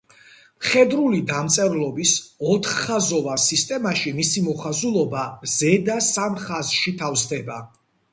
[0.67, 2.13] მხედრული დამწერლობის
[2.53, 5.27] ოთხხაზოვან სისტემაში მისი მოხაზულობა
[5.57, 7.61] ზედა სამ ხაზში თავსდება.